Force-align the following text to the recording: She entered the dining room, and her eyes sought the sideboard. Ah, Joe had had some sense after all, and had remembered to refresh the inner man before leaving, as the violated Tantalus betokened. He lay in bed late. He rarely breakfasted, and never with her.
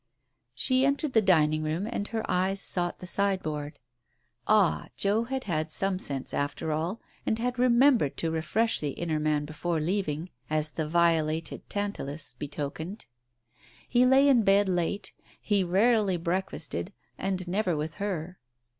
She 0.55 0.83
entered 0.83 1.13
the 1.13 1.21
dining 1.21 1.61
room, 1.61 1.85
and 1.85 2.07
her 2.07 2.25
eyes 2.27 2.59
sought 2.59 2.97
the 2.97 3.05
sideboard. 3.05 3.77
Ah, 4.47 4.87
Joe 4.97 5.25
had 5.25 5.43
had 5.43 5.71
some 5.71 5.99
sense 5.99 6.33
after 6.33 6.71
all, 6.71 6.99
and 7.23 7.37
had 7.37 7.59
remembered 7.59 8.17
to 8.17 8.31
refresh 8.31 8.79
the 8.79 8.93
inner 8.93 9.19
man 9.19 9.45
before 9.45 9.79
leaving, 9.79 10.31
as 10.49 10.71
the 10.71 10.89
violated 10.89 11.69
Tantalus 11.69 12.33
betokened. 12.39 13.05
He 13.87 14.03
lay 14.03 14.27
in 14.27 14.41
bed 14.41 14.67
late. 14.67 15.13
He 15.39 15.63
rarely 15.63 16.17
breakfasted, 16.17 16.91
and 17.19 17.47
never 17.47 17.77
with 17.77 17.97
her. 18.01 18.39